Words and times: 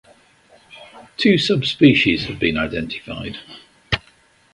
Two 1.17 1.37
subspecies 1.37 2.23
have 2.25 2.39
been 2.39 2.57
identified. 2.57 3.37